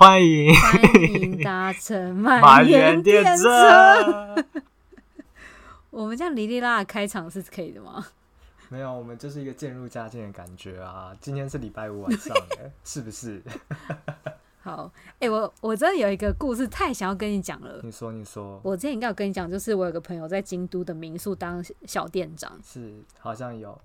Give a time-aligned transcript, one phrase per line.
[0.00, 0.80] 欢迎欢
[1.12, 4.44] 迎搭乘满园电车。
[5.90, 8.06] 我们这样哩哩啦啦开场是可以的吗？
[8.68, 11.12] 没有，我们就是一个渐入佳境的感觉啊。
[11.20, 12.32] 今天是礼拜五晚上，
[12.84, 13.42] 是不是？
[14.62, 17.80] 好，哎、欸，我我真的有一个故事，太想要跟你讲了。
[17.82, 18.60] 你说，你说。
[18.62, 23.76] 我之前应该有跟你讲，就是我有个朋友在京都的民宿当小店长，是好像有。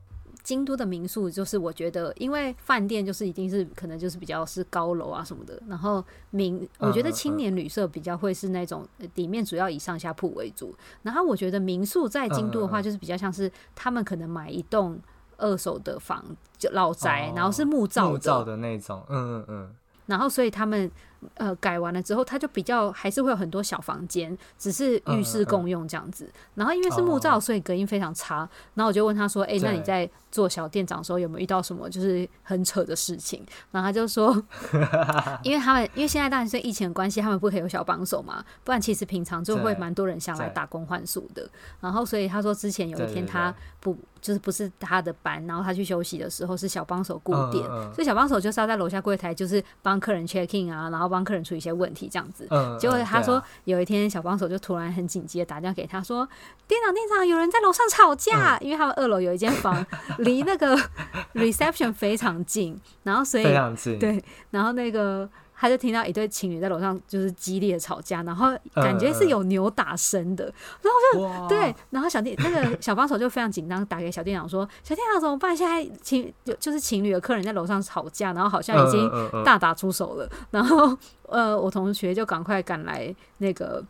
[0.44, 15.00] 京都的民宿就是我觉得，因为饭店就是一定是可能就是比较是高楼啊什么的，然后民我觉得青年旅社比较会是那种里面主要以上下铺为主，然后我觉得民宿在京都的话就是比较像是他们可能买一栋
[15.38, 16.24] 二手的房
[16.58, 19.76] 就老宅，然后是木造的木造的那种，嗯嗯嗯，
[20.08, 20.92] 然后所以他们。
[21.36, 26.26] 呃，改完了之后，他就比较还是会有很多小房间，只是浴室共用这样子。
[26.26, 28.44] 嗯嗯、然后因为是木造，所以隔音非常差。
[28.44, 34.32] 哦、然后我就问他说：“哎、欸，那你在做小店长的时候有没有遇到什么就是很扯的事情？”然后他就说
[35.44, 41.48] ：“因为他们因为现在大学生疫情的关系，他们不可以有小帮手嘛，不然其实平常就会蛮多人想来打工换宿的。
[41.80, 51.13] 然后所以他说之前有一天他不就是不是他的班，然后他去休息的时候是小帮手顾店，嗯嗯、所以小帮手就是要在楼下柜台就是帮客人 check in 啊，然后。
[51.14, 56.28] 帮客人出一些问题，这样子，嗯、结果他说、嗯、有一天小帮手就突然很紧急的打电话给他说
[56.68, 59.86] ：“店长，店长，有人在楼上吵架，嗯、因为他们二楼有一间房
[60.18, 60.78] 离那个
[61.36, 63.44] reception 非常近，然后所以
[64.00, 70.46] 对，然后那个。”他就听到一对情侣在楼上就是激烈的吵架，然后感觉是有扭打声的，
[70.82, 75.56] 然后就对，然后小店那个小帮手就非常紧张，打给小店长说：“小店长怎么办？
[75.56, 79.10] 现在情就就是情侣的客人在楼上吵架，然后好像已经
[79.46, 80.98] 大打出手了。”然后
[81.30, 83.84] 呃，我同学就赶快赶来那个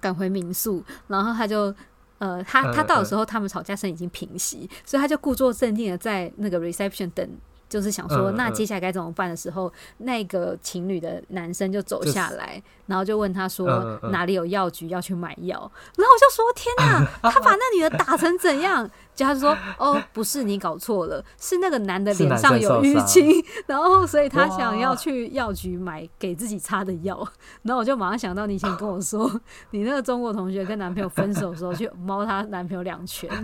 [0.00, 1.74] 赶回民宿，然后他就
[2.18, 7.28] 呃，他他到的时候，他们吵架声已经平息，所以他就故作镇定的在那个 reception 等。
[7.74, 15.58] 就是想说，那接下来该怎么办的时候，那个情侣的男生就走下来，然后就问他说哪里有药局要去买药，
[15.96, 18.88] 然后我就说天哪， 他把那女的打成怎样？
[19.14, 23.30] 就他就说哦，不是你搞错了，是那个男的脸上有淤青，
[23.66, 27.26] 然后所以他想要去药局买给自己擦的药，
[27.62, 29.30] 然后我就马上想到你以前跟我说，
[29.70, 33.30] 你那个中国同学跟男朋友分手的时候去猫他男朋友两拳。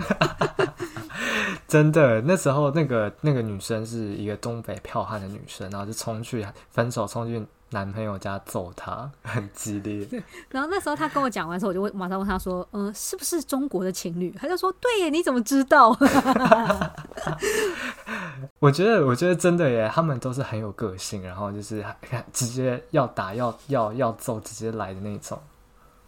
[1.69, 10.07] 真的，那时候那个那个女生是一个东北剽悍的女生，然后就冲去分手，冲去男朋友家揍他， 很激烈。
[10.51, 15.91] 然后那时候他跟我讲完之后，我就问，马上问他说：“嗯，是不是中国的情侣？”他就说：“对耶，你怎么知道？”
[18.59, 21.85] 我觉得，我觉得真的耶，他们都是很有个性，然后就是
[22.33, 25.41] 直接要打要要要揍，直接来的那种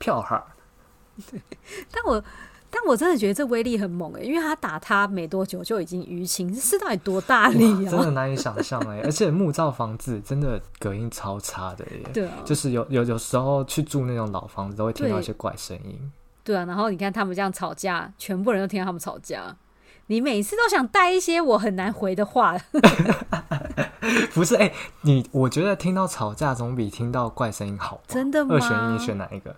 [0.00, 0.42] 剽悍。
[1.30, 1.40] 对，
[1.90, 2.22] 但我。
[2.74, 7.90] 但我真的觉得这威力很猛哎、欸，因为他打他没多久就已经淤青，是到底多大力啊？
[7.90, 12.12] 真的 难以想象哎、欸，而且木造房子真的隔音超差的耶、欸。
[12.12, 16.10] 对啊，就是有有有时候去住那种老房子，都会听到一些怪声音
[16.42, 16.54] 对。
[16.54, 19.54] 对啊，然后你看他们这样吵架，全部人都听到他们吵架，
[20.06, 22.56] 你每次都想带一些我很难回的话。
[24.32, 28.00] 不是哎、欸，你我觉得听到吵架总比听到怪声音好。
[28.08, 28.54] 真的吗？
[28.54, 29.54] 二选一，你选哪一个？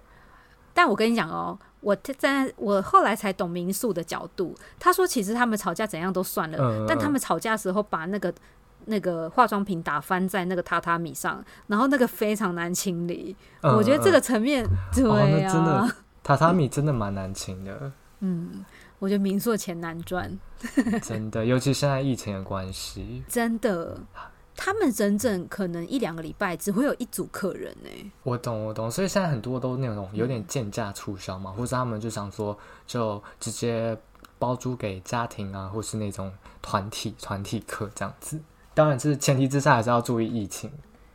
[0.74, 1.56] 但我跟你讲哦。
[1.84, 4.56] 我在我后来才懂民宿的角度。
[4.80, 8.32] 他说，其实他们吵架怎样都算了，嗯、但他们吵架的时候把那个
[8.86, 13.36] 那个化妆品打翻在那个榻榻米上，然后那个非常难清理。
[13.60, 15.04] 嗯、我觉得这个层面，对
[15.44, 17.92] 啊，哦、真的榻榻米真的蛮难清的。
[18.20, 18.64] 嗯，
[18.98, 20.38] 我觉得民宿的钱难赚，
[21.02, 24.00] 真的，尤其现在疫情的关系，真的。
[24.56, 28.10] 他们整整可能一两个礼拜只会有一组客人呢、欸。
[28.22, 32.56] 我懂，我懂，所以现在很多都那种有点贱价促销嘛，嗯、或者他们就想说，
[32.86, 33.96] 就直接
[34.38, 36.32] 包租给家庭啊，或是那种
[36.62, 38.40] 团体团体客这样子。
[38.74, 40.70] 当然，是前提之下还是要注意疫情。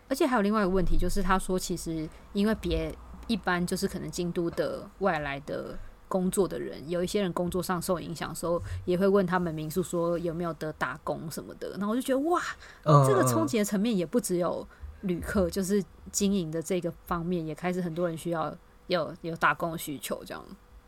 [0.09, 2.93] 而且还有另外一个问题，就是他说，其实因为别
[3.27, 5.77] 一般就是可能京都的外来的。
[6.09, 11.69] 工作的人，有一些人工作上受影响的时候，也会问他们民宿说有没有得打工什么的。
[11.77, 12.41] 然后我就觉得哇，
[12.83, 14.67] 嗯、这个冲击的层面也不只有
[15.01, 15.81] 旅客，就是
[16.11, 18.53] 经营的这个方面也开始很多人需要
[18.87, 20.43] 有有打工的需求这样。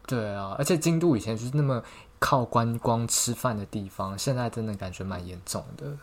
[0.07, 1.81] 对啊，而且京都以前就是那么
[2.17, 5.95] 靠观光吃饭的地方，现在真的感觉蛮严重的。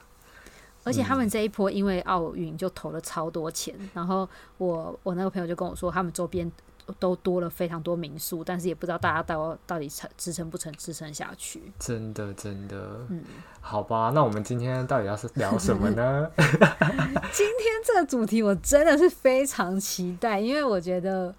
[0.84, 4.26] 而且他们这一波因为奥运就投了超多钱，嗯、然后
[4.58, 6.50] 我我那个朋友就跟我说，他们周边。
[6.98, 11.62] 都多了非常多民宿，但是也不知道大家到到底撑支撑不撑支撑下去。
[11.78, 12.76] 真的，真的，
[13.08, 13.22] 嗯，
[13.60, 16.30] 好吧，那我们今天到底要是聊什么呢？
[16.36, 21.34] 今天这个主题我真的是非常期待，因为我觉得，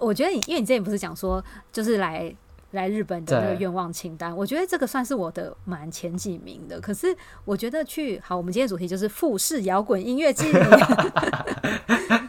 [0.00, 2.34] 我觉得你，因为你之前不是讲说，就是来
[2.72, 6.80] 来日本的那个愿望清单，我觉得这个算是我的蛮前几名的。
[6.80, 10.50] 可是我觉得去好，我们今天主题就是富士摇滚音乐季。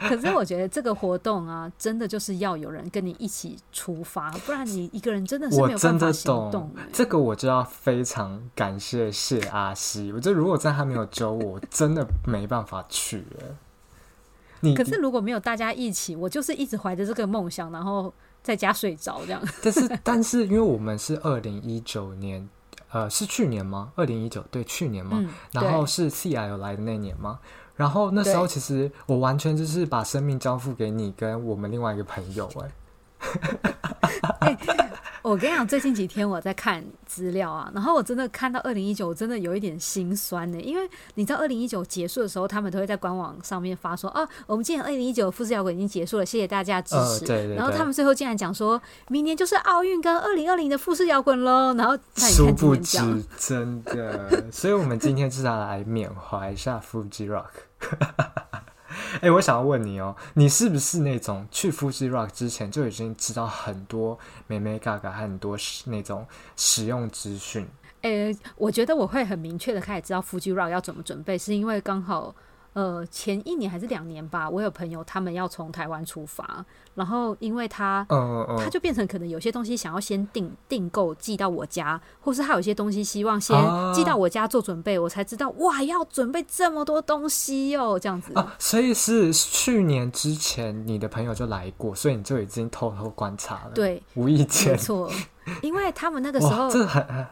[0.08, 6.72] 可是我觉得这个活动啊，真的就是要有人跟你一起出发，不然你一个人真的是没有办法行动。
[6.94, 13.26] 这个我就要非常感谢谢阿西，我觉得如果在他没有揪我，我真的没办法去
[14.76, 18.14] 可是如果没有大家一起，我就是一直怀着这个梦想，然后
[18.48, 19.42] 在家睡着这样。
[19.62, 22.48] 但 是但是，因为我们是二零一九年，
[22.92, 23.92] 呃，是去年吗？
[23.96, 25.18] 二零一九对，去年嘛？
[25.20, 27.40] 嗯、然后是 CI 有来的那年吗？
[27.76, 32.72] 然后那时候其实我完全就是把生命交付给你跟我们另外一个朋友哎、
[34.48, 34.58] 欸。
[35.28, 40.60] 我跟你讲，最近几天我在看资料啊，然后我真的看到二零一九，我真的有一点心酸呢。
[40.60, 46.96] 因为你知道，二零一九结束的时候，他们都会在官网上面发说：“啊，我们今年二零一九富士摇滚已经结束了，谢谢大家支持。
[46.96, 51.74] 呃”对对对，然后他们最后竟然讲说，明年就是奥运跟二零二零的富士摇滚喽。
[51.74, 52.98] 然后殊不知，
[53.38, 57.48] 真的，所以我们今天就是要来缅怀一下 Fuji Rock。
[59.22, 64.18] 哎、我想要问你哦，你是不是那种去 Fuji Rock 之前就已经知道很多
[64.48, 67.68] 眉眉角角很多那种使用资讯？
[68.02, 72.34] 哎、我觉得我会很明确的开始知道 Fuji Rock 要怎么准备，是因为刚好。
[72.78, 76.64] 呃，前一年还是两年吧，我有朋友他们要从台湾出发，
[76.94, 83.58] 然后因为他，嗯嗯，他就变成可能有些东西想要先订订购寄到我家，或是他有些东西希望先
[83.96, 95.12] 寄到我家做准备，啊、我才知道哇，要准备这么多东西哟、喔，这样子啊，所以是去年之前你的朋友就来过，所以你就已经偷偷观察了，对，无意间，没错。
[95.62, 96.70] 因为他们那个时候，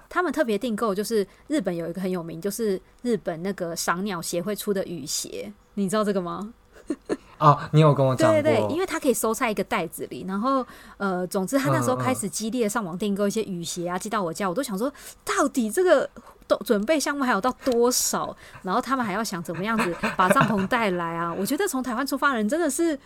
[0.09, 6.53] 他们特别订购，就是日本有一个很有名，就是日本那个赏鸟协会出的雨鞋，你知道这个吗？
[7.37, 8.41] 哦，你有跟我讲过。
[8.41, 10.65] 对对对，因为它可以收在一个袋子里，然后
[10.97, 14.91] 呃，总之他那时候开始激烈上网订购一些雨鞋啊，寄到我家，我都想说，
[15.25, 16.09] 到底这个
[16.47, 18.33] 都准备项目还有到多少？
[18.61, 21.33] 然后他们还要想怎么样子把帐篷带来啊？
[21.33, 22.97] 我觉得从台湾出发的人真的是，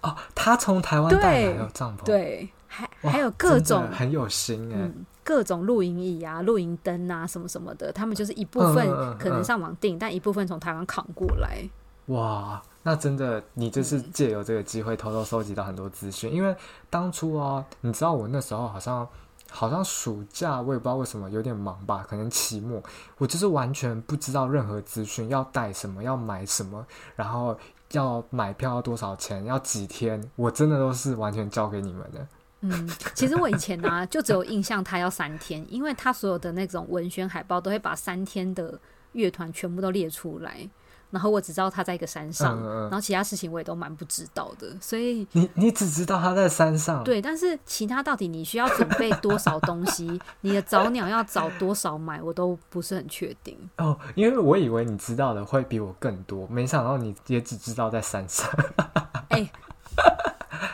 [0.00, 2.48] 哦，他从台湾带来有帐篷，对。
[2.76, 8.86] 还还有各种很有心哎、嗯，各种露营椅啊、露营灯啊什么什么的，他们就是一部分
[9.18, 11.66] 可能上网订，嗯嗯嗯、但一部分从台湾扛过来。
[12.06, 16.54] 哇，那真的你就是借由这个机会偷偷收集到很多资讯，嗯、因为
[16.90, 19.08] 当初啊，你知道我那时候好像
[19.50, 22.82] 好像暑假，我也不知道为什么有点忙吧，可能期末，
[23.18, 26.86] 我就是完全不知道任何资讯，要带什么，要买什么，
[27.16, 27.56] 然后
[27.92, 32.26] 要买票要多少钱，要几天，我真的都是完全交给你们的。
[32.62, 38.78] 嗯，其实我以前呢、啊，就只有印象他要三天，因为他所有的那种文宣海报都会把三天的
[39.12, 40.68] 乐团全部都列出来，
[41.10, 53.56] 然后我只知道他在一个山上，嗯嗯、然后其他事情我也都蛮不知道的，所以你你只知道他在山上，对，但是其他到底你需要准备多少东西， 你的早鸟要早多少买，我都不是很确定。
[53.76, 58.50] 哦，因为我以为你知道的会比我更多，没想到你也只知道在山上。
[59.28, 59.50] 哎、欸。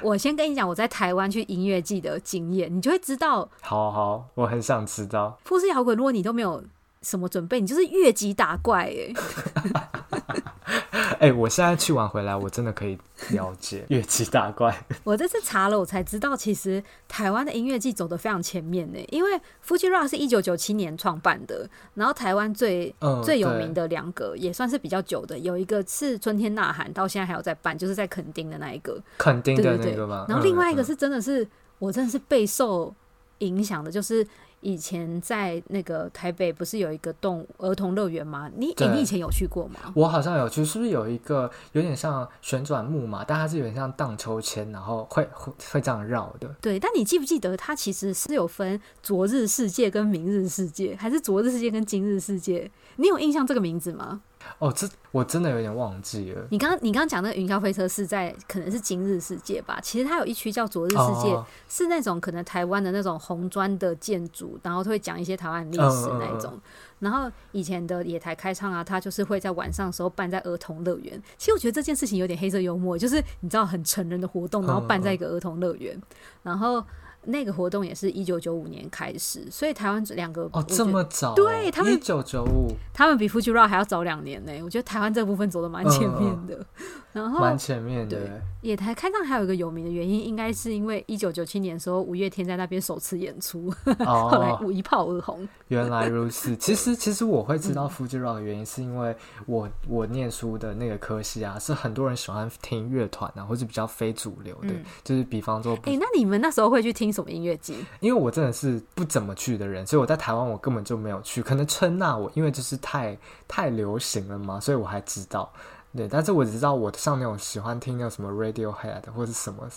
[0.03, 3.49] 我先跟你讲我在台湾去音乐季的经验，你就会知道。
[3.61, 5.39] 好好，我很想知道。
[5.45, 6.63] 富士摇滚，如果你都没有
[7.03, 9.13] 什么准备，你就是越级打怪哎。
[11.19, 12.99] 哎、欸，我现在去完回来，我真的可以
[13.31, 14.85] 了解 乐器大怪。
[15.05, 18.99] 我这次查了，我才知道，其实台湾的音乐季走得非常前面呢。
[19.09, 29.01] 因为 Fuji Rock 是一九九七年创办的，然后台湾最、嗯、最有名的两个也算是比较久的，有一个是春天呐喊，到现在还有在办，就是在垦丁的那一个。
[29.17, 30.27] 垦丁的那个吗？
[30.29, 32.95] 然后另外一个是真的是，嗯、我真的是备受
[33.39, 34.27] 影响的，就是。
[34.63, 38.51] 以前在那个台北不是有一个动儿童乐园吗？
[38.57, 39.93] 你、欸、你以前有去过吗？
[39.95, 46.49] 我好像有去，是不是有一个有点像旋转木马，但它是有点像荡秋千，然后会会会这样绕的。
[46.61, 52.71] 对，但你记不记得它其实是有分昨日世界跟明日世界，还是昨日世界跟今日世界？
[52.97, 54.23] 你有印象这个名字吗？
[54.59, 56.47] 哦，这我真的有点忘记了。
[56.51, 59.79] 你刚你刚刚讲那个云霄飞车是在可能是今日世界吧？
[59.83, 66.53] 其实它有一区叫昨日世界，哦、是那种可能台湾的那种红砖的建筑，然后会讲一些台湾历史那一种。
[66.55, 66.63] 嗯嗯嗯、
[67.01, 71.21] 然后以前的野台开唱啊，它就是会在晚上的时候办在儿童乐园。
[71.37, 76.01] 其实我觉得这件事情有点黑色幽默，就是你知道很成人的活动，然后办在一个儿童乐园，
[76.43, 76.85] 然后。
[77.25, 84.53] 那个活动也是一九九五年开始，所以台湾这两个哦这么早，对他们一九九五，他们比 Fuji Rock 还要早两年呢。
[84.65, 86.55] 我觉得台湾这部分走的蛮前面的。
[86.57, 95.47] 嗯 然后蛮前面的，野台开唱还有一个有名的原因，应该是因为一九九七年的时候，五月天在那边首次演出，哦、 后来一炮而红。
[95.69, 99.15] 原来如此， 其实其实我会知道 Fuji Rock 的原因，是因为
[99.45, 107.85] 我我念书的那个科系啊，是很多人喜欢听乐团啊，或是比较非主流的，嗯、就是比方说，哎、欸，那你们那时候会去听什么音乐祭？
[108.01, 111.43] 因为我真的是不怎么去的人，所以我在台湾我根本就没有去。
[111.43, 113.17] 可能春娜，我因为就是太
[113.47, 115.53] 太流行了嘛，所以我还知道。
[115.95, 119.69] 对，但是我只知道我上那种喜欢听那种什么 Radiohead 或者什么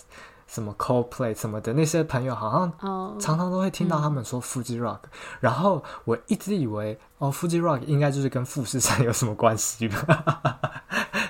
[0.46, 10.72] 什么 Coldplay 什么的那些朋友，好像常常都会听到他们说 Fuji Rock，、嗯、然后我一直以为哦 Fuji Rock 应该就是跟富士山有什么关系吧？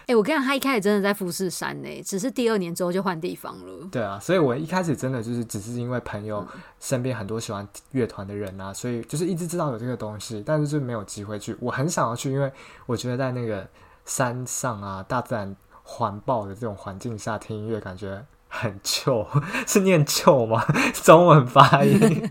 [0.07, 3.89] 哎、欸，我跟你讲，他一开始真的在富士山呢，只是第二年之后就换地方了。
[3.91, 6.47] 对啊，所以我一开始真的就是只是因为朋友
[6.81, 11.57] 身边很多喜欢乐团的人啊，所以就是一直知道有这个东西，但是就没有机会去。
[11.61, 12.53] 我很想要去，因为
[12.87, 13.67] 我觉得在那个。
[14.09, 19.27] 山上啊，大自然环抱的这种环境下听音乐，感觉很 chill，
[19.67, 20.65] 是念 chill 吗？
[21.03, 22.31] 中文发音？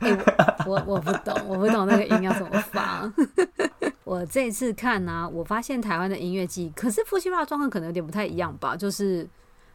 [0.00, 0.18] 欸、
[0.66, 3.08] 我我不懂，我不懂那个音要怎么发。
[4.04, 8.76] 我这一次看呢、啊，我发现台湾的音乐季，可是 Fuji Rock 状况可能有点不太一样吧？
[8.76, 9.28] 就是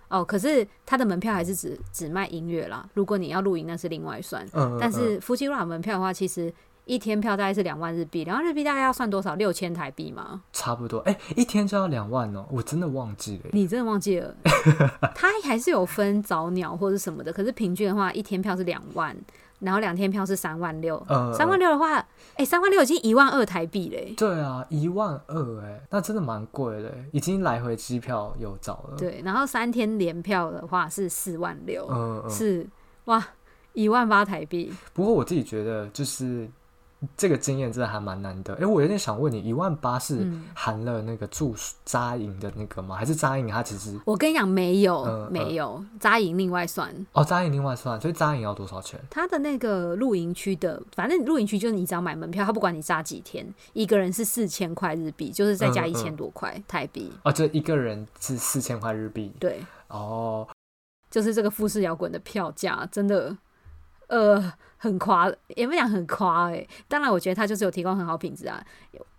[0.07, 2.87] 哦，可是它的门票还是只只卖音乐啦。
[2.93, 4.45] 如果你要露营，那是另外算。
[4.47, 6.53] 嗯嗯嗯，但是 Fuji Rock 门票的话，其实。
[6.85, 9.35] 一天票大概是两万日币，两万日币大概要算多少？
[9.35, 10.41] 六千台币吗？
[10.51, 10.97] 差不多。
[11.01, 13.49] 哎、欸，一天就要两万哦，我真的忘记了。
[13.51, 14.35] 你真的忘记了？
[15.13, 19.15] 它还是有分早鸟或者什么的，可是平均的话，一天票是两万，
[19.59, 21.01] 然后两天票是三万六。
[21.07, 22.05] 呃，三万六的话，哎、
[22.37, 24.13] 欸，三万六已经一万二台币嘞。
[24.17, 28.97] 对啊，一万二，哎，那真的蛮贵的，已经来回机票有找了。
[28.97, 32.67] 对，然后三天连票的话是四万六，嗯，是
[33.05, 33.23] 哇，
[33.73, 34.73] 一万八台币。
[34.93, 36.49] 不过我自己觉得就是。
[37.15, 38.53] 这个经验真的还蛮难得。
[38.55, 42.95] 哎，我有点想问你，一万八是含了那个住宿扎营的那个吗？
[42.97, 43.97] 还是扎营它其实？
[44.05, 46.93] 我跟你讲，没有，嗯、没有扎营另外算。
[47.13, 48.99] 哦，扎营另外算，所以扎营要多少钱？
[49.09, 57.13] 他的那个露营区的，反正露营区就是你只要买门票，他不管你扎几天，一个人是四千块日币，就是再加一千多块台币。
[57.23, 59.31] 哦，就一个人是四千块日币。
[59.39, 59.63] 对。
[59.87, 60.45] 哦，
[61.09, 63.37] 就是这个富士摇滚的票价真的，
[64.07, 64.51] 呃。
[64.81, 66.69] 很夸，也不讲很夸哎、欸。
[66.87, 68.63] 当然，我觉得他就是有提供很好品质啊。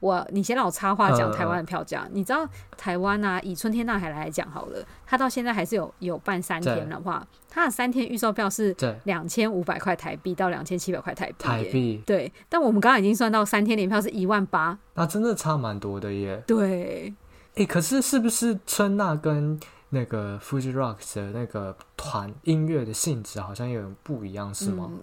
[0.01, 2.05] 我，你先让我插话讲台湾的票价。
[2.07, 2.49] 嗯、你知道
[2.79, 8.75] 台湾啊，以春天呐海来讲好了，它到现在还是有有办三天的话，它的三天预售票是
[9.05, 11.45] 两千五百块台币到两千七百块台币、欸。
[11.45, 16.43] 台币对，但我们刚刚已经算到三天连票是一万八，那真的差蛮多的耶。
[16.47, 17.13] 对，
[17.55, 24.89] 哎、欸，可是是不是春娜跟那个 Fuji Rocks 的那个团音乐的性质好像有点不一样，是吗？
[24.89, 24.99] 嗯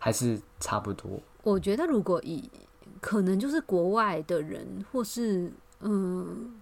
[0.00, 1.08] 还是差不多。
[1.44, 2.50] 我觉得，如果以
[3.00, 6.52] 可能就是国外的人，或是嗯，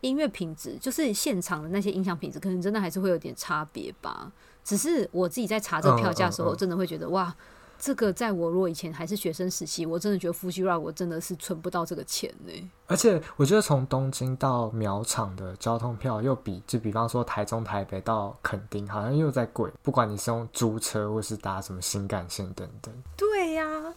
[0.00, 4.32] 音乐品质，就是现场的那些音响品质，可能真的还是会有点差别吧。
[4.64, 7.36] 只是我自己在查这个票价的时候，真的会觉得、嗯嗯嗯、哇。
[7.78, 12.52] 这个在我如果以前还是学生时期，我真的觉得 Fuji Rock 我真的是存不到这个钱呢。
[12.86, 19.70] 而且我觉得从东京到苗场的交通票又比，就比方说台中、台北到垦丁，好像又在贵。
[19.82, 22.92] 不管你是用租车或是搭什么新干线等等。
[23.16, 23.94] 对呀、啊，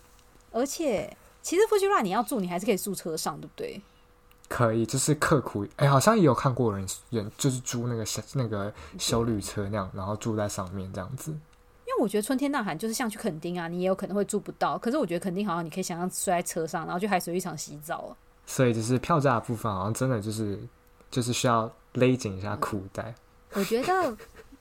[0.52, 3.82] 而且其实 Fuji Rock 你要住，你还是可以住车上，对不对？
[4.48, 5.66] 可以，就是刻苦。
[5.78, 11.34] 哎，好像也有看过人人就是租那个那个修旅车那样，然后住在上面这样子。
[12.02, 14.78] 我觉得春天呐喊就是像去垦丁啊，你也有可能会住不到。
[14.78, 18.16] 可是我觉得垦丁好像你可以想象睡在车上，然后去海水浴场洗澡。
[18.46, 20.60] 所以就是票价的部分，好像真的就是
[21.12, 23.14] 就是需要勒紧一下裤带。
[23.54, 24.18] 我觉得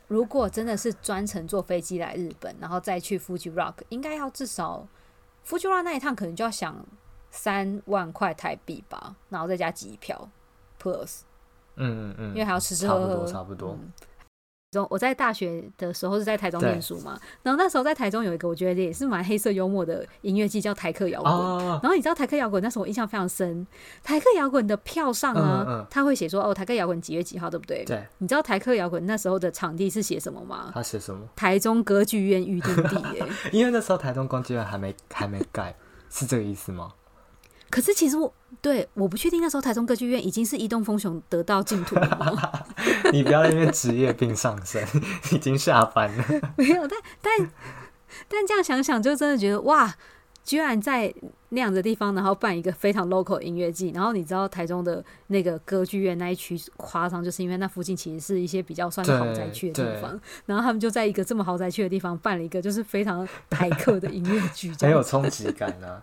[0.07, 4.87] 如果真的是专程坐飞机来日本，然后再去 Fuji Rock，应该要至少
[5.47, 6.77] Fuji Rock 那一趟可能就要想
[7.31, 10.29] 三万块台币吧，然后再加机票
[10.81, 11.21] Plus。
[11.77, 13.79] 嗯嗯嗯，因为还要吃吃喝喝，差不多差不多。
[13.81, 13.93] 嗯
[14.89, 21.33] 我在大学的时候是在台中念书嘛，然后那时候在台中有一个我觉得也是蛮黑色幽默的音乐季，叫台客摇滚。
[21.33, 23.67] 然后你知道台客摇滚那时候我印象非常深，
[24.05, 27.85] 台客摇滚的票上啊，他会写说哦，台客摇滚几月几号，对不对？
[27.85, 28.07] 对。
[28.19, 30.71] 你知道台客摇滚那时候的场地是写什么吗？
[30.73, 31.27] 他写什么？
[31.35, 33.27] 台中歌剧院预定地耶。
[33.50, 35.75] 因为那时候台中歌剧院还没还没盖，
[36.11, 36.93] 是这个意思吗？
[37.71, 42.52] 可是其实我对我不确定那时候台中歌剧院已经是移动风雄得到净土了吗？
[43.12, 44.87] 你不要在那边职业病上身，
[45.33, 46.25] 已经下班了。
[46.57, 47.50] 没有，但但
[48.28, 49.95] 但这样想想，就真的觉得哇，
[50.45, 51.12] 居然在
[51.50, 53.90] 那样的地方，然后办一个非常 local 音乐季。
[53.95, 60.21] 然后你知道台中的那个歌剧院那一区夸张，就是因为那附近其实是一些比较算豪宅区的地方。
[60.47, 66.02] 然后他们就在一个这么豪宅区的地方办了一个就是非常 台客的音乐剧，很有冲击感啊。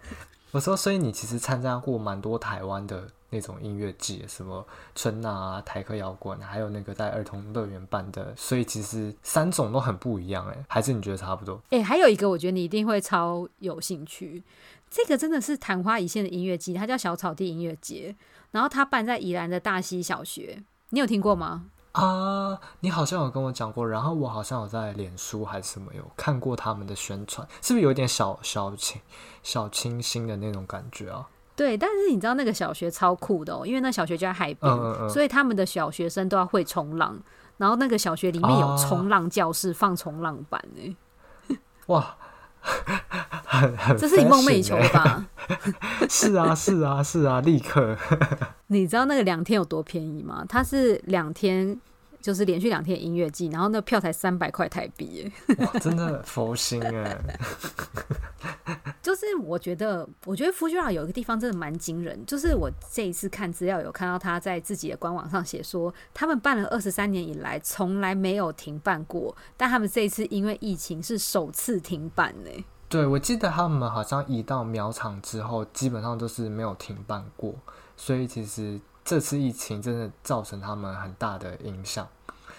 [0.51, 11.61] 我说，所以你其实参加过蛮多台湾的那种音乐季，什么春娜啊、台客摇滚，还有那个在儿童乐园办的，所以其实三种都很不一样哎，还是你觉得差不多？
[11.69, 14.41] 哎、欸，还有一个我觉得你一定会超有兴趣，
[14.89, 18.15] 这个真的是昙花一现的音乐季，它叫小草地音乐节，
[18.51, 21.65] 然后它办在宜兰的大溪小学，你有听过吗？
[21.97, 29.01] 啊，你好像有跟我讲过，然后我好像有在脸书还是什么有看过他们的宣传，是不是有点小小清
[29.41, 31.27] 小清新的那种感觉啊？
[31.55, 37.17] 对，但是你知道那个小学超酷的哦，因为那小学就在海边，嗯嗯嗯，所以他们的小学生都要会冲浪，
[37.57, 40.97] 然后那个小学里面有冲浪教室，放冲浪板呢。
[41.87, 42.15] 哇，
[43.97, 45.25] 这是你梦寐以求吧？
[46.07, 47.97] 是啊，是啊，是啊，立刻。
[48.67, 50.45] 你知道那个两天有多便宜吗？
[50.47, 51.79] 它是两天。
[52.19, 55.31] 就是连续两天音乐季，然后那票才三百块台币，
[55.79, 57.17] 真的佛心哎！
[59.01, 72.49] 就是我觉得，我觉得 Fuji Rock 有一个地方真的蛮惊人，就是我这一次看资料有看到他在自己的官网上写说，他们办了二十三年以来从来没有停办过，但他们这一次因为疫情是首次停办呢。
[72.89, 77.55] 对，我记得他们好像移到苗场之后，基本上都是没有停办过，
[77.97, 78.79] 所以其实。
[79.09, 82.05] 这次疫情真的造成他们很大的影响，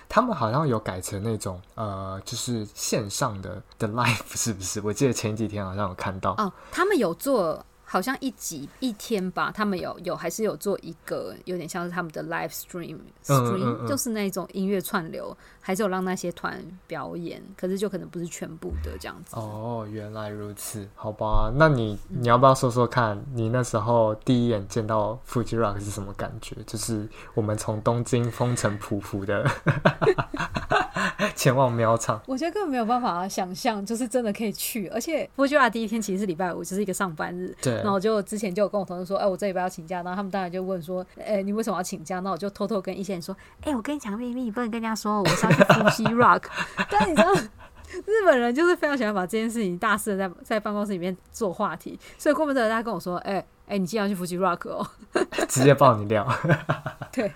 [0.09, 4.81] 他们好像有改成那种呃，就是线上的的 live，是不是？
[4.81, 7.63] 我记得前几天好像有看到哦，他们有做。
[7.91, 19.37] 好像一集一天吧，他们有有还是有做一个有点像是他们的 live stream stream，嗯嗯嗯，就是那种音乐串流，还是有让那些团表演，可是就可能不是全部的这样子。
[19.37, 26.57] 哦，原来如此，好吧，那你你要不要说说看，嗯、你那时候第一眼见到 Fuji Rock 是什么感觉？
[26.67, 29.51] 就是我们从东京风尘仆仆的
[31.35, 37.78] 前往苗场，我觉得根本没有办法想象，就是真的可以去，而且 Fuji Rock 第一天其实是礼拜五，就是一个上班日，对。
[37.83, 42.21] 然后我就之前就有跟我同事说，哎，我这礼拜要请假，然后他们当然就问说，哎，你为什么要请假？
[42.21, 46.45] 那我就偷偷跟一些人说，哎，我跟你讲秘密，你不能跟人家说，我是要去 Fuji Rock。
[46.91, 54.87] 但你知道，日本人就是非常喜欢把这件事情大肆的在在办公室里面做话题，所以过不得他跟我说，哎哎，你今天要去 Fuji Rock 哦，
[55.49, 56.27] 直接爆你料。
[57.13, 57.33] 对，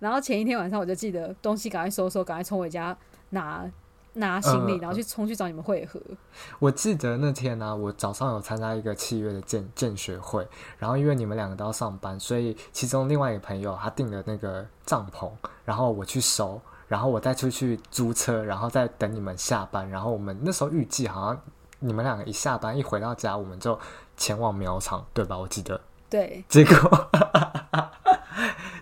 [0.00, 2.96] 然后前一天晚上我就记得东西赶快收收，赶快冲回家
[3.30, 3.64] 拿。
[4.14, 6.00] 拿行李，然后去冲去找你们会合。
[6.08, 6.16] 嗯。
[6.58, 10.46] 我记得那天呢、啊，我早上有参加一个契约的见见学会，
[10.78, 15.30] 然后因为你们两个都要上班，所以其中另外一个朋友他订了那个帐篷，
[15.64, 19.88] 然后我去收，然后我再出去租车，然后再等你们下班。
[19.88, 21.40] 然后我们那时候预计好像
[21.80, 23.78] 你们两个一下班一回到家，我们就
[24.16, 25.36] 前往苗场，对吧？
[25.36, 25.80] 我记得。
[26.08, 26.44] 对。
[26.48, 27.08] 结果，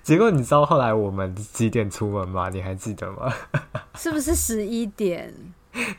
[0.04, 2.48] 结果你知道后来我们几点出门吗？
[2.50, 3.32] 你还记得吗？
[3.94, 5.32] 是不是十一点？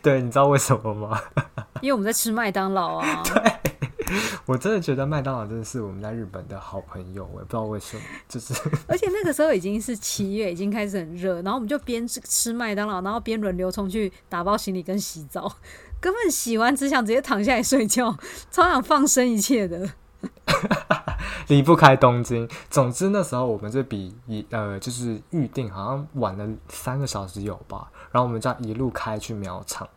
[0.01, 1.19] 对，你知道为什么吗？
[1.81, 3.23] 因为我们在吃麦当劳啊。
[3.23, 3.41] 对，
[4.45, 8.53] 我真的觉得麦当劳真的是我们在日本的好朋友，我也不知道为什么，就是。
[8.87, 15.55] 而且那个时候已经是七月，已经开始很热，然后我们就边吃吃麦当劳，然后边轮流冲去打包行李跟洗澡，
[16.01, 18.17] 根本洗完只想直接躺下来睡觉，
[18.51, 19.89] 超想放生一切的。
[21.47, 22.47] 离不开东京。
[22.69, 27.91] 总之那时候我们就比一呃，就是预定好像晚了三个小时有吧。
[28.11, 29.87] 然后我们这样一路开去苗场，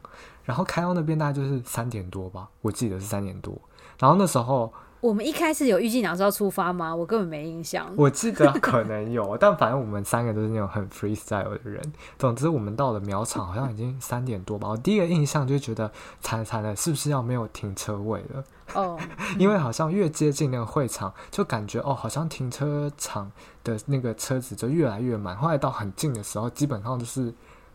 [0.44, 3.56] 然后开到那边大概就是三点多吧，我记得是三点多。
[3.98, 6.94] 然后那时候我们一开始有预计哪时候出发吗？
[6.94, 7.92] 我根本没印象。
[7.96, 11.80] 我记得 可能有，但反正我们三个都是那种很 freestyle 的人。
[12.18, 14.68] 总之我们到了苗场好像已经三点多吧。
[14.68, 18.44] 我第一个印象就觉得惨惨的，是不是要没有停车位了？
[18.74, 18.98] 哦，
[19.38, 23.30] 因为好像越接近那个会场，就感觉哦，好像停车场
[23.62, 25.36] 的那个车子就越来越满。
[25.36, 27.32] 后来到很近的时候，基本上就是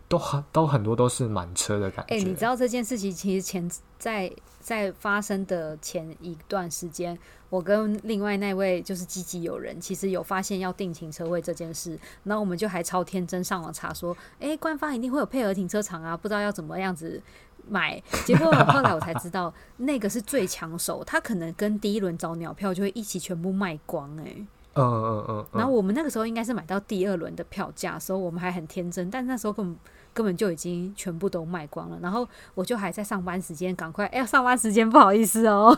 [0.07, 2.15] 都很都很多都是满车的感觉。
[2.15, 4.29] 哎、欸，你知道这件事情其实前在
[4.61, 7.17] 在发生的前一段时间，
[7.49, 17.21] 我跟另外那位就是积极友人，其实有发现要订停车位这件事，然后我们就还超天真上网查说，哎、欸，官方一定会有配合停车场啊，不知道要怎么样子。
[17.69, 24.45] 买，结果后来我才知道，那个是最抢手，他可能跟第一轮找鸟票就会一起全部卖光哎、欸。
[24.73, 25.45] 嗯嗯嗯。
[25.53, 29.77] 然后我们那个时候应该是买到第二轮的票价，所以我们还很天真，但那时候根本
[30.13, 31.97] 根本就已经全部都卖光了。
[32.01, 35.77] 然后我就还在上班时间，赶快哎，上班时间不好意思哦。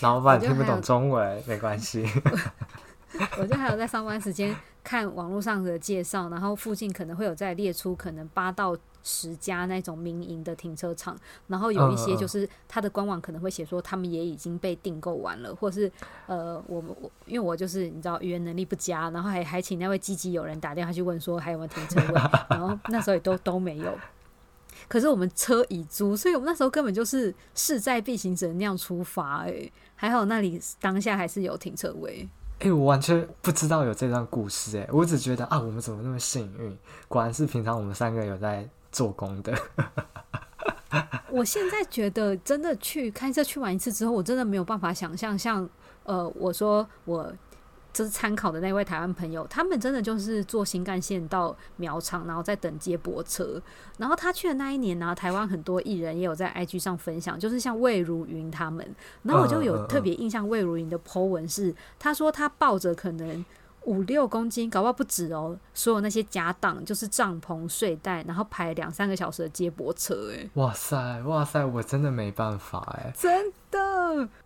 [0.00, 2.06] 老板听不懂中文没关系。
[3.38, 8.76] 我就还有在上班时间看网络上的介绍，然后附近可能会有在列出可能八到。
[9.08, 11.16] 十家那种民营的停车场，
[11.46, 15.90] 然后有一些就是它的官网可能会写说他们也已经被订购完了，或是
[16.26, 23.98] 呃，我们我因为我就是你知道语言能力不佳，然后还还请那位积极友人打电话去问说还有没有停车位，然后那时候也都都没有。
[24.86, 29.38] 可是我们车已租，所以我们那时候根本就是势在必行，只能那样出发。
[29.46, 32.28] 哎，还好那里当下还是有停车位。
[32.60, 34.78] 哎、欸，我完全不知道有这段故事。
[34.78, 36.76] 哎，我只觉得啊，我们怎么那么幸运？
[37.08, 39.56] 果然是平常我们三个有在做工的。
[41.30, 45.68] 我现在觉得，真的去开车去玩一次之后，我真的没有办法想象，像
[46.04, 47.32] 呃，我说我。
[47.90, 53.60] 就是参考的那位台湾朋友，他们真的就是坐新干线到苗场，然后再等接驳车。
[53.96, 58.94] 然后他去的那一年呢，台湾很多艺人也有在 IG 上分享，就是像魏如云他们。
[59.22, 63.44] 然后我就有特别印象，魏如云的 po 文是，他说他抱着可能。
[63.84, 65.56] 五六公斤，搞不好不止哦。
[65.72, 73.78] 所有那些家当，就是帐篷、睡袋，然后排两三个小时的接驳车，哎，哇塞，哇塞，我真的没办法，哎，真的。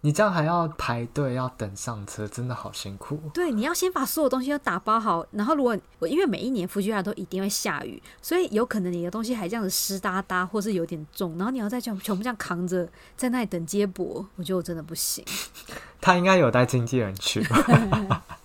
[0.02, 3.18] 你这样还要排队，要等上车，真的好辛苦。
[3.32, 15.24] 对，你要先把所有东西都打包好，然后如果我因为每一年福吉亚都一定会下雨，所以有可能你的东西还这样子湿哒哒，或是有点重，然后你要再全全部这样扛着在那里等接驳，我觉得我真的不行。
[16.00, 18.22] 他应该有带经纪人去吧。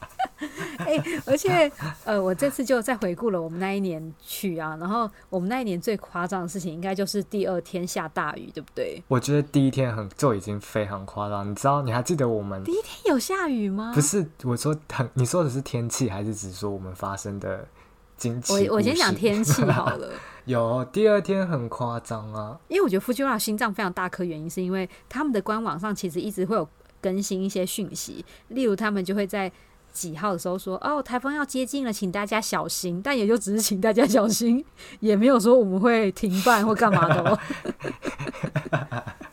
[0.88, 1.70] 哎、欸，而且，
[2.06, 9.04] 呃，我这次就再回顾了我们那一年去啊，然后我们那一年最夸张的事情，应该就是第二天下大雨，对不对？
[9.10, 11.82] 我觉得第一天很就已经非常夸张，你知道？
[11.82, 13.92] 你还记得我们第一天有下雨吗？
[13.94, 17.68] 不是，我说很，你说的是天气，还是只说我们发生的
[18.16, 18.54] 惊奇？
[18.70, 20.10] 我我先讲天气好了。
[20.46, 26.66] 有第二天很夸张啊，因为我觉得 Fujiwara 心脏非常大颗，原因是因为他们的官网上其实一直会有
[27.02, 29.52] 更新一些讯息，例如他们就会在。
[29.98, 33.02] 几号的时候说哦，台风要接近了，请大家小心。
[33.02, 34.64] 但也就只是请大家小心，
[35.02, 37.40] 也没有说我们会停办或干嘛的哦。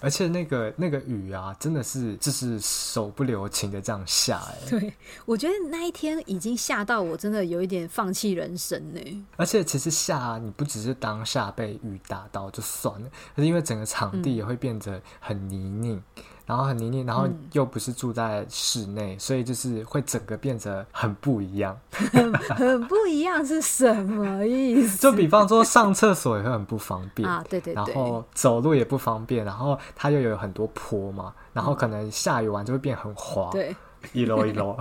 [0.00, 4.56] 而且那个那个雨啊，真的是就是手不留情的这样下哎。
[4.68, 4.92] 对，
[5.24, 9.24] 我觉得那一天已经下到我真的有一点放弃人生呢。
[9.36, 15.96] 而且其实下啊，你不只是当下被雨打到就算了，可是因为整个场地也会变得很泥泞。
[15.96, 21.78] 嗯然后很泥泞，然后又不是住在室内，嗯、所以就是会整个变得很不一样。
[21.90, 24.98] 很不一样是什么意思？
[24.98, 33.50] 就比方说上厕所也会很不方便啊，对对对，然后走路也不方便，然后它又有很多坡嘛，然后可能下雨完就会变很滑。
[33.50, 33.74] 对。
[34.12, 34.76] 一 楼一楼，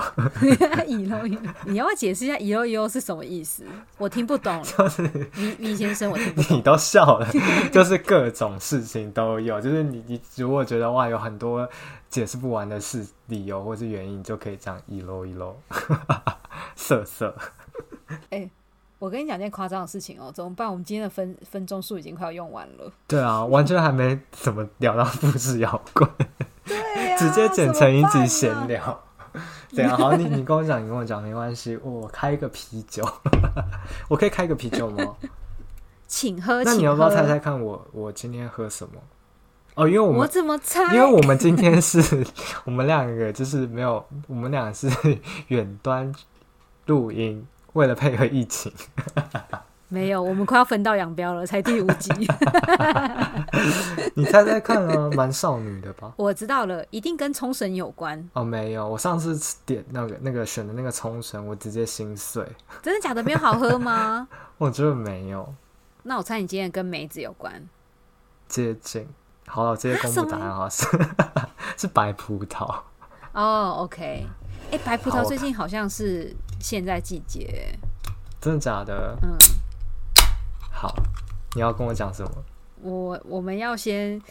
[0.88, 3.64] 一楼 一楼，你要不要解释一下一楼一楼是什么意思？
[3.98, 4.62] 我听不懂。
[4.64, 5.02] 就是
[5.36, 6.58] 李李先生，我听不懂。
[6.58, 7.28] 你都笑了，
[7.72, 11.68] 就是各种事情都有，就是你你如果觉得哇有很多
[12.10, 15.56] 解释不完的事理由或是原因，你就可以讲一楼一楼，
[16.76, 17.36] 色色。
[18.30, 18.52] 哎、欸，
[19.00, 20.70] 我跟你讲件夸张的事情哦、喔，怎么办？
[20.70, 22.92] 我们今天的分分钟数已经快要用完了。
[23.08, 26.08] 对啊，完全还没怎么聊到复制摇滚，
[26.66, 29.04] 对呀、啊，直接剪成一集闲聊。
[29.76, 33.04] 对啊，好，你你跟我讲，你跟我讲，没关系，我开一个啤酒，
[34.08, 35.16] 我可以开个啤酒吗？
[36.08, 36.64] 请喝。
[36.64, 39.02] 那你要不要猜猜看我我今天喝什么？
[39.76, 40.94] 哦，因为我们我怎么猜？
[40.94, 42.24] 因为我们今天是
[42.66, 44.88] 我们两个就是没有，我们俩是
[45.50, 46.14] 远端
[46.86, 48.72] 录音，为了配合疫情。
[49.94, 52.12] 没有，我们快要分道扬镳了，才第五集。
[54.16, 56.12] 你猜猜看啊，蛮少女的吧？
[56.18, 58.28] 我知道了，一定跟冲绳有关。
[58.34, 62.44] 哦，没有，我上次点那个那个选的那个冲绳，我直接心碎。
[62.82, 63.22] 真的假的？
[63.22, 64.28] 没有好喝吗？
[64.58, 65.54] 我觉得没有。
[66.02, 67.54] 那我猜你今天跟梅子有关。
[68.48, 69.08] 接近。
[69.46, 70.88] 好了，我直接公布答案，好是
[71.78, 72.66] 是白葡萄。
[73.34, 74.26] 哦、oh,，OK。
[74.72, 77.78] 哎，白葡萄最近好像是现在季节。
[78.42, 79.18] 真的假的？
[79.22, 79.38] 嗯。
[80.84, 80.94] 好，
[81.56, 82.30] 你要跟我讲什么？
[82.82, 84.22] 我我们要先，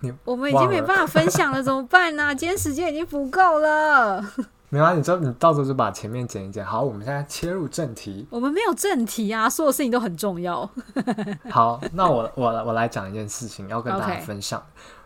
[0.00, 2.34] 你我们已经没办法分享了，怎么办呢、啊？
[2.34, 4.20] 今天时间已经不够了。
[4.68, 6.66] 没有啊，你就你到时候就把前面剪一剪。
[6.66, 8.26] 好，我们现在切入正题。
[8.30, 10.68] 我们没有正题啊，所有事情都很重要。
[11.48, 14.60] 好，那我我我来讲一件事情，要跟大家分享.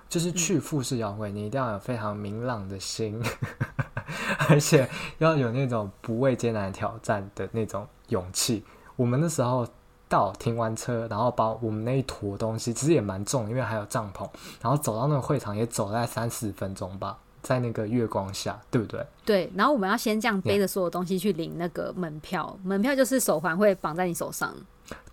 [0.08, 3.22] 就是去富士摇滚，你一定要有非常明朗的心，
[4.48, 8.64] 而且要有那种不畏艰难挑战的那种勇气。
[8.96, 9.66] 我们那时候。
[10.08, 14.28] 到停完车，然后把我们那一坨东西，其实也蛮重，因为还有帐篷，
[14.60, 19.04] 然后走到那个会场也走了三四分钟吧，在那个月光下，对不对？
[19.24, 24.54] 对，然后我们要先这样背着所有东西去领那个门票，门票就是手环会绑在你手上。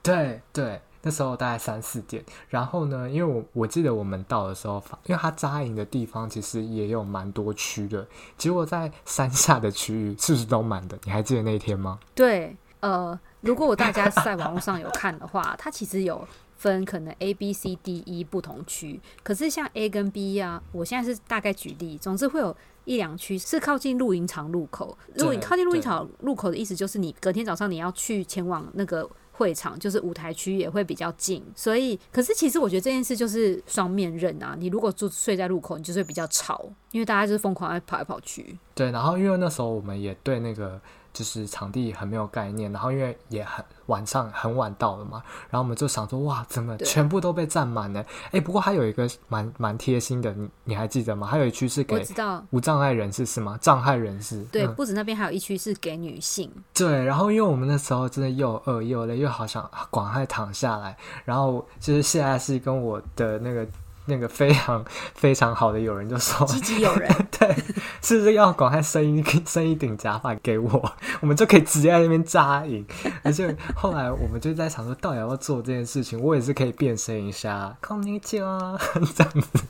[0.04, 8.06] 对对，那时候大概三四点，然后呢，因为我我记得我们到的时候，因为它扎营的地方其实也有蛮多区的，
[8.38, 11.00] 结果在山下的区域是不是都满的？
[11.06, 11.98] 你还记得那一天吗？
[12.14, 12.56] 对，
[12.90, 13.20] 呃。
[13.42, 18.98] 如果我大家在网络上有看的话，它其实有分可能 A、B、C、D、E 不同区。
[19.22, 24.98] 可是像 A 跟 B 啊，我现在是大概举例，总之会有一两区是靠近露营场入口。
[25.16, 31.44] 如果你靠近露营场入口的意思，就是你隔天早上你要去前往那个会场，就是舞台区也会比较近。
[31.54, 34.56] 所以，可是其实我觉得这件事就是双面刃啊。
[34.58, 38.58] 你如果住睡在路口，你就是会比较吵，因为大家就是疯狂在跑来跑去。
[38.74, 40.80] 对，然后因为那时候我们也对那个。
[41.14, 48.04] 就是场地很没有概念，然后因为也很晚上很晚到了嘛，然后我们就想说，哇，怎么全部都被占满了？
[48.32, 51.28] 哎，不过还有一个蛮蛮贴心的，你你还记得吗？
[51.28, 52.04] 还有一区是给
[52.50, 53.58] 无障碍人士是吗？
[53.62, 54.44] 障碍人士。
[54.46, 56.52] 对，嗯、不止那边还有一区是给女性。
[56.74, 63.68] 对，然后因为我们那时候真的又饿又累，又好想赶快躺下来，然后就是现在是跟我的那个。
[64.07, 67.55] 那个非常非常好的友人就说：“积极友人， 对，
[68.01, 72.87] 是不是要赶快生一生一顶假发给我，我们就可以直接在那边扎营。
[73.23, 76.19] 而且后来我们就在想说，到底要不要做这件事情？
[76.19, 78.79] 我也是可以变身一下，こんにちは
[79.15, 79.65] 这样子。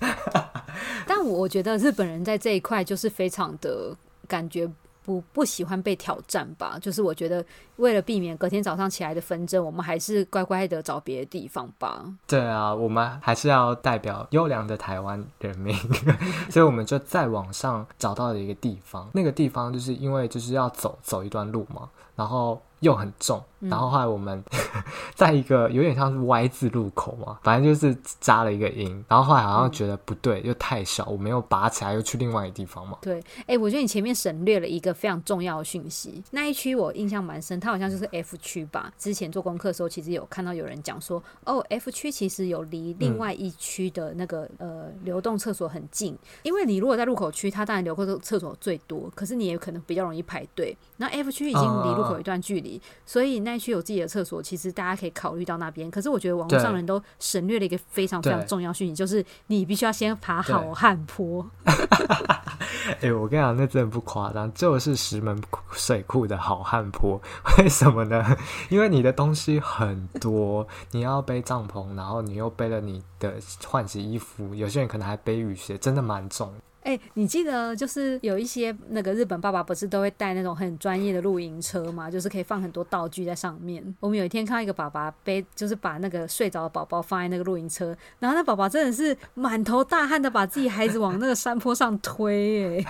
[1.07, 3.97] 但我觉得日本人在这一块就是非常的
[4.27, 4.69] 感觉。”
[5.06, 7.42] 不不喜欢被挑战吧，就是我觉得
[7.76, 12.04] 为了避免隔天早上起来的纷争，我们还是乖乖的找别的地方吧。
[12.26, 15.74] 对啊，我们还是要代表优良的台湾人民，
[16.50, 19.08] 所以我们就在网上找到了一个地方。
[19.14, 22.60] 那个地方就是因为就是要走走一段路嘛，然后。
[22.80, 24.82] 又很重，然后后来我们、嗯、
[25.14, 32.98] 在一个有点像是 Y 字路口嘛，反正就是扎了一个营，然后后来好像觉得不对，嗯、又太小，我们又拔起来，又去另外一个地方嘛。
[33.00, 38.92] 对，哎、欸，我觉得你前面省略了一个非常重要的讯息，那一区我印象蛮深，它好像就是 F 区吧。
[38.98, 50.76] 之前做功课的时候，其实有看到有人讲说，哦，F 区其实有离另外一区的那个、嗯、呃流动厕所很近，因为你如果在入口区，它当然流动厕所最多，可是你也可能比较容易排队。
[50.98, 52.76] 那 F 区已经离路口有一段距离。
[52.76, 55.90] 嗯所以那区有自己的厕所，其实大家可以考虑到那边。
[55.90, 61.46] 可是我觉得网络上人都省略了一个非常非常重要讯息，就是你必须要先爬好汉坡。
[61.64, 65.40] 哎、欸，我跟你讲，那真的不夸张，就是石门
[65.72, 67.20] 水库的好汉坡。
[67.58, 68.36] 为什么呢？
[68.68, 73.34] 因为你的东西很多，你要背帐篷，然后你又背了你的
[73.66, 76.52] 换洗衣服，有些人可能还背雨鞋，真的蛮重。
[76.86, 83.82] 哎、欸，你记得就是有一些那个日本爸爸不是都会带那种很专业的露营车嘛，就是可以放很多道具在上面。
[83.98, 87.86] 我们有一天看到一个爸爸背，就是把那个睡着的宝宝放在那个露营车，
[88.20, 92.78] 然后那宝宝真的是满头大汗的把自己孩子往那个山坡上推。
[92.78, 92.86] 哎，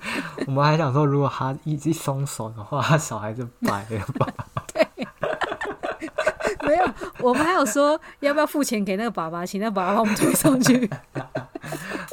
[0.46, 4.26] 我们还想说，如果他一一松手的话，他小孩就白了吧？
[4.74, 4.86] 对，
[6.68, 6.84] 没有，
[7.20, 10.90] 我们还有说要不要付钱给那个爸爸，请那个爸爸把我们推上去。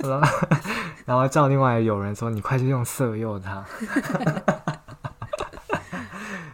[1.06, 3.66] 然后叫另外有人说：“你快去用色诱他。”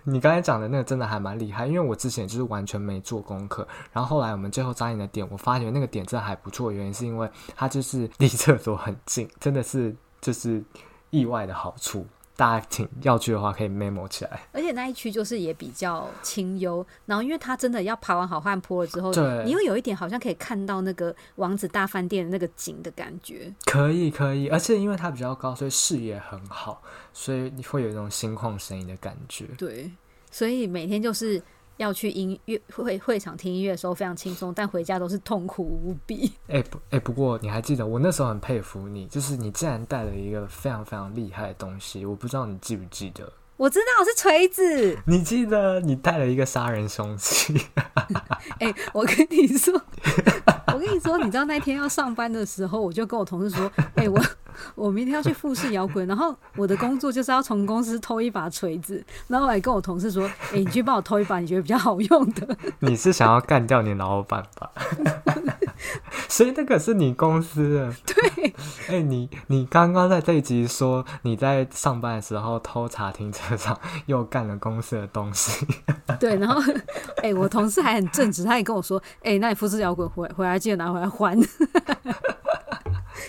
[0.05, 3.65] 你刚才讲的那个真的还蛮厉害，因为我之前就是完全没做功课。
[3.91, 10.61] 然后后来我们最后扎营的点，我发觉那个点真的还不错，原因是因为它就是离厕所很近，真的是就是
[11.09, 12.05] 意外的好处。
[12.35, 14.41] 大家挺要去的话，可以 memo 起来。
[14.51, 23.53] 而且那一区就是也比较清幽，然后因为它真的要爬完好汉坡了之后，对，你又有一点好像可以看到那个王子大饭店的那个景的感觉。
[23.65, 26.81] 可以，可以，而且因为它比较高，所以视野很好，
[27.13, 29.45] 所以你会有一种心旷神怡的感觉。
[29.57, 29.91] 对，
[30.31, 31.41] 所以每天就是。
[31.83, 36.31] 要去音乐会会场听音乐的时候非常轻松，但回家都是痛苦无比。
[36.47, 43.31] 哎不哎，不过你还记得我那时候很佩服你，就是你竟然带了一个非常非常厉害的东西，我不知道你记不记得？
[43.55, 44.97] 我知道是锤子。
[45.05, 47.55] 你记得你带了一个杀人凶器？
[48.59, 50.32] 哎，我跟你说，我
[50.83, 54.21] 跟你说，你知道那天要上班的时候，我就跟我同事说， 哎我。
[54.75, 62.55] 我明天要去富士摇滚，然后我的工作就是要从公司偷一把锤子，然后我还跟我同事说：“哎、欸，你去帮我偷一把，你觉得比较好用的。
[62.77, 64.71] ”你是想要干掉你老板吧？
[66.29, 67.93] 所以那个是你公司的。
[68.05, 68.53] 对。
[68.87, 75.65] 哎、欸，你你刚刚在这一集说你在上班的时候偷查停车场，又干了公司的东西。
[76.19, 76.61] 对，然后
[77.17, 81.39] 哎、欸，我同事还很正直，他也跟我说：“哎、欸，那你复制摇滚回回来记得拿回来还。”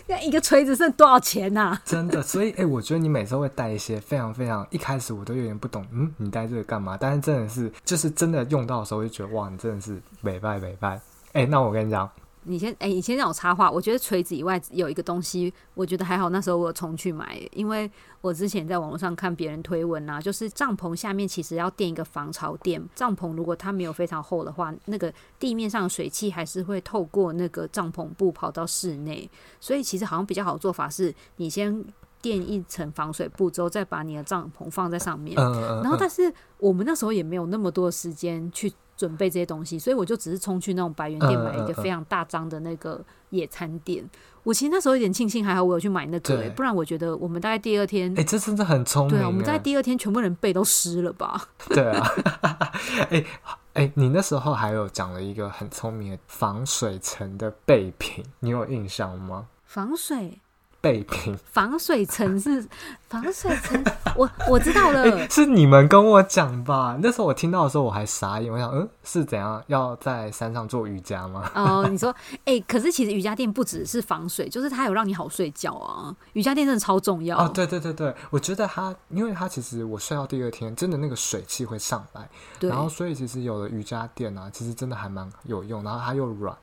[0.07, 1.83] 那一个锤子剩多少钱呐、啊？
[1.85, 6.97] 真的，所以哎、欸，我觉得你每次会带一些非常非常，一开始我都有点不懂，嗯，你带这个干嘛？
[7.01, 10.91] 但是真的是，就是真的用到的时候，就觉得哇，你真的是美拜美拜。
[11.33, 12.11] 哎、欸，那我跟你讲。
[12.45, 13.71] 你先哎、欸，你先让我插话。
[13.71, 16.29] 我觉得锤子以外有一个东西，我觉得还好。
[16.31, 22.83] 那时候我有冲去买，因为我之前在网络上看别人推文啊，就是帐篷下面其实要垫一个防潮垫。
[22.95, 29.29] 帐篷如果它没有非常厚的话，那个地面上的水汽还是会透过那个帐篷布跑到室内。
[29.61, 31.85] 所以其实好像比较好的做法是，你先
[32.21, 35.35] 垫一层防水布之后，再把你的帐篷放在上面。
[35.37, 38.73] 然后，但是我们那时候也没有那么多时间去。
[38.97, 44.09] 准备这些东西，所以我就只是冲去那种百元店买一个非常大张的那个野餐垫。
[44.43, 49.17] 我其实那时候有点庆幸，还好我有去买那个、欸，不然我觉得我们大概第二天，哎、欸，这真的很聪明。
[49.17, 51.49] 对啊，我们在第二天全部人背都湿了吧？
[51.71, 52.07] 对啊，
[53.11, 53.25] 哎
[53.73, 59.47] 哎、你那时候还有讲了一个很聪明的防水层的备品，你有印象吗？
[59.65, 60.41] 防水。
[60.85, 62.63] 备品 防水层是
[63.09, 63.83] 防水层，
[64.17, 66.99] 我我知道了、 欸，是你们跟我讲吧？
[67.01, 71.51] 那时候我听到的时候我还傻眼，我想，嗯，是怎样要在山上做瑜伽吗？
[71.55, 76.15] 哦，你说，哎、欸，可是其实瑜伽垫不只是防水，就是它有让你好睡觉啊。
[76.35, 77.39] 瑜伽垫真的超重要。
[77.39, 82.29] 哦，对对对对，我觉得它，因为它其实我睡到第二天，真的那个水汽会上来，
[82.61, 86.55] 然后所以其实有了瑜伽垫啊，其实真的还蛮有用，然后它又软，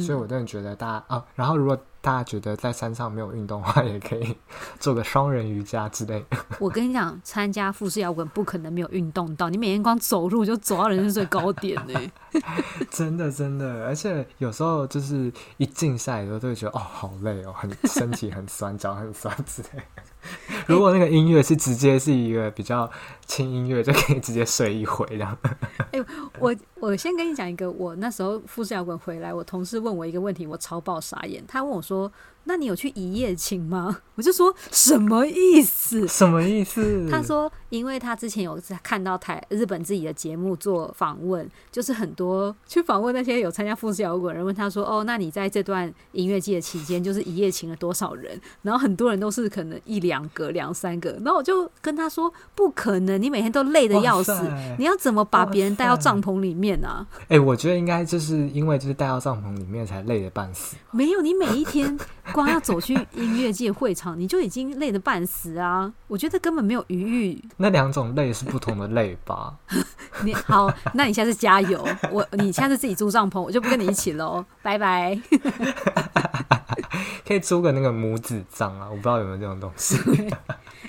[0.00, 1.78] 所以我真的觉得大家、嗯、啊，然后如果。
[2.08, 4.34] 大家觉得在山上没有运动的话，也可以
[4.80, 6.38] 做个双人瑜伽之类的。
[6.58, 12.00] 我跟你讲，参加富士摇滚不可能没有运动到，你每天光走路就走到人生最高点呢。
[12.90, 20.02] 真的真的，而且有时候就是一静下来的时候，都会觉得哦，好累哦，很身体很酸，脚很酸之类的。
[20.66, 22.90] 如果那个音乐是直接是一个比较
[23.26, 25.36] 轻音乐，就可以直接睡一回这样。
[25.92, 26.04] 哎，
[26.38, 31.44] 我我先跟你讲一个，我那时候复试摇滚回来，我同事问我一个问题，我超爆傻眼。
[31.46, 32.10] 他问我说。
[32.48, 33.98] 那你有去一夜情吗？
[34.16, 36.08] 我就说什么意思？
[36.08, 37.06] 什么意思？
[37.10, 51.10] 他说，因为他之前有看到台日本自己的节目做访问，就是很多去访问那些有参加富士摇滚人，问他说：“哦，那你在这段音乐季的期间，就是一夜情了多少人？”然后很多人都是可能一两个、两三个。
[51.22, 54.32] 然后我就跟他说：“不可能，你每天都累得要死，
[54.78, 60.76] 你要怎么把别人带到帐篷里面呢、啊？”哎、欸，我觉得应该就是因为就是带到帐篷里面才累得半死。
[60.90, 61.96] 没有，你每一天。
[62.38, 65.92] 光要走去音乐界会场，你就已经累得半死啊！
[66.06, 67.44] 我觉得根本没有余裕。
[67.56, 69.56] 那两种累是不同的累吧？
[70.22, 71.84] 你好，那你下次加油。
[72.12, 75.20] 我你下次自己租帐篷，我就不跟你一起喽，拜拜。
[77.26, 79.96] 可以租个那个母子帐啊，我不知道有没有这种东西。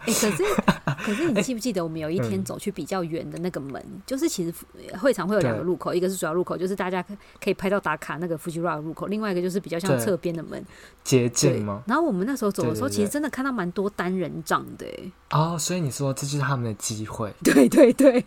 [0.05, 0.43] 哎、 欸，可是
[1.05, 3.81] 可是你记不记得我们有一天走去比较远的那个门？
[3.85, 4.53] 嗯、就是其实
[4.97, 7.03] 会场会有两个入口，一个是主要入口，就是大家
[7.41, 10.63] 可以拍照打卡那个 Fuji Rock 入口；另外一个就是比较像侧边的门，
[11.03, 11.83] 捷径吗？
[11.87, 14.85] 然后我们那时候走的时候，其实真的看到蛮多单人帐的。
[15.31, 17.33] 哦，所以你说这就是他们的机会？
[17.43, 18.23] 对对对。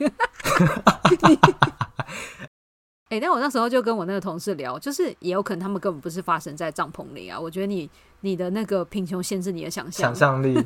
[3.13, 7.39] 哎、欸，但我那时候就跟我那个同事聊，就是也有可能他们根本不是发生在帐篷里啊。
[7.39, 7.89] 我觉得你
[8.21, 10.57] 你的那个贫穷限制你的想象，想象力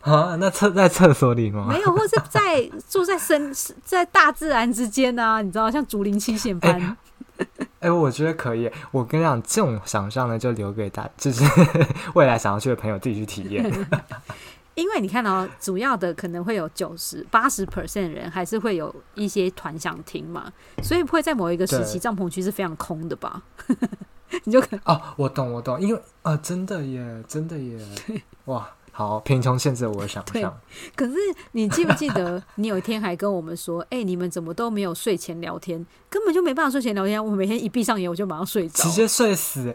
[0.00, 0.36] 啊？
[0.40, 1.66] 那厕在厕所里吗？
[1.68, 3.52] 没有，或是在住在深
[3.84, 5.42] 在大自然之间啊？
[5.42, 6.96] 你知道，像竹林七贤般。
[7.80, 8.70] 哎、我觉得可以。
[8.90, 11.44] 我跟你讲，这种想象呢，就留给大，就是
[12.14, 13.70] 未来想要去的朋友自己去体验。
[14.76, 23.42] 因为你看到主要的可能会有九十八十 percent 人还是会有一些团想听嘛，所以会在某一个时期帐篷区是非常空的吧？
[24.44, 27.78] 你就可哦，我懂我懂，因为啊、呃，真的耶，真的耶，
[28.46, 30.54] 哇，好贫穷限制我的想象。
[30.94, 31.14] 可是
[31.52, 39.74] 你记不记得 你有一天还跟我们说，哎、欸，你们怎么都没有睡前聊天，根本就没办法睡前聊天，我每天一闭上眼我就马上睡着，直接睡死。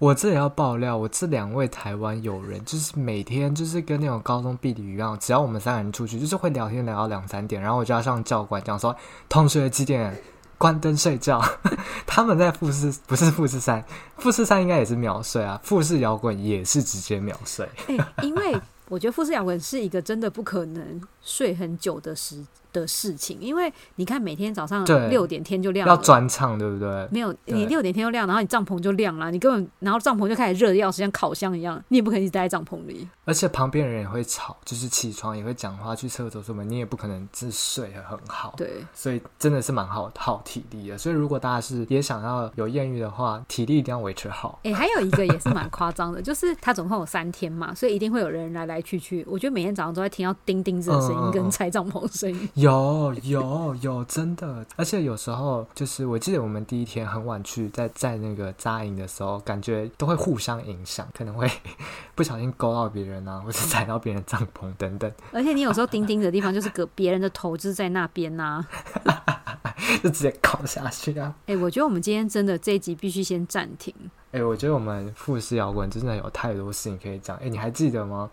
[0.00, 8.96] 我这也要爆料，我这两位台湾友人就是每天就是跟那种高中毕旅一样，只要我们三个人出去，就是会聊天聊到两三点，然后我就要上教官讲说，
[9.28, 10.18] 同学几点
[10.56, 11.38] 关灯睡觉。
[12.06, 13.84] 他们在富士不是富士山，
[14.16, 17.68] 富士山应该也是秒睡啊，富士摇滚也是直接秒睡。
[17.88, 18.58] 欸， 因为
[18.88, 27.08] 我觉得富士摇滚是一个真的不可能睡很久的时的事情，因为你看每天早上六点天就亮了，要转场对不对？
[27.10, 33.08] 没有，你六点天就亮，然后你帐篷就亮了，你根本然后帐篷就开始热的要死，像烤箱一样，你也不可能一直待在帐篷里。
[33.24, 38.54] 而且旁边人也会吵，就是起床也会讲话，去厕所什么，你也不可能只睡得很好。
[38.56, 40.98] 对，所以真的是蛮耗耗体力的。
[40.98, 44.58] 所以如果大家是也想要有艳遇的话，体力一定要维持好。
[44.64, 49.24] 哎、欸，还有一个也是蛮夸张的，就是它总共有三天嘛，所以一定会有人来来去去。
[49.28, 52.48] 我觉得每天早上都在听到叮叮子的声音跟拆帐篷的声音。
[52.60, 61.50] 有有有，真的，而且有时候就是，我记得我们第一天很晚去，在在那个扎营的时候，感觉都会互相影响，可能会
[62.14, 65.10] 不小心勾到别人啊，或者踩到别人帐篷等等。
[65.32, 68.62] 而且你有时候钉钉的地方，就是隔别人的头就是在那边呐、
[69.04, 69.24] 啊，
[70.02, 71.34] 就直接搞下去啊！
[71.46, 73.94] 哎、欸，我觉得我们今天真的这一集必须先暂停。
[74.32, 77.36] 哎、欸，我觉得我们富士摇滚真的有太多事情可以讲。
[77.38, 78.28] 哎、欸，你还记得吗？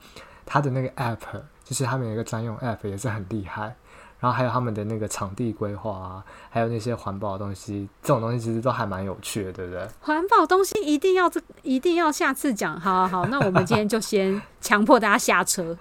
[0.46, 3.76] 他的那个 app，就是他们有一个专用 app，也是很厉害。
[4.20, 9.88] 然后还有他们的那个场地规划啊，还有那些环保的东西，这种东西其实都还蛮有趣的，对不对？
[10.02, 12.80] 环保东西一定要这，一定要下次讲。
[12.80, 15.78] 好好好，那我们今天就先强迫大家下车。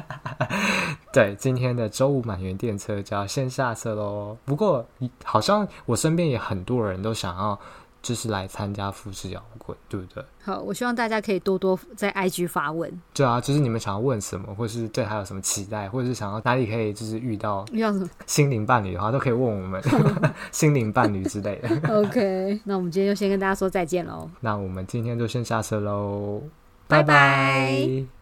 [1.12, 4.36] 对，今天的周五满员电车就要先下车喽。
[4.44, 4.86] 不过，
[5.24, 7.58] 好像我身边也很多人都想要。
[8.02, 10.24] 就是来参加富士摇滚，对不对？
[10.42, 12.90] 好，我希望大家可以多多在 IG 发问。
[13.12, 19.82] 对啊，就是你们想要问什么，或是对他有什么期待，或者是想要哪里可以就是遇到遇到什么 心灵伴侣的话，都可以问我们
[20.50, 22.00] 心灵伴侣之类的。
[22.00, 24.30] OK，那我们今天就先跟大家说再见喽。
[24.40, 26.42] 那我们今天就先下车喽，
[26.88, 28.19] 拜拜。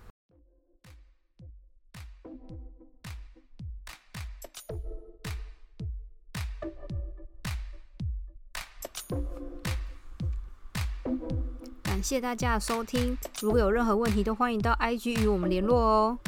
[11.99, 16.18] 感谢大家的收听，如果有任何问题，都欢迎到 IG 与我们联络哦。